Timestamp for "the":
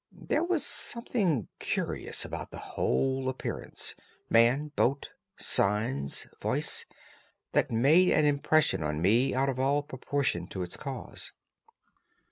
2.49-2.57